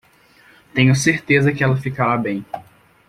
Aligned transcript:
Tenho 0.73 0.95
certeza 0.95 1.51
que 1.53 1.63
ela 1.63 1.77
ficará 1.77 2.17
bem. 2.17 2.43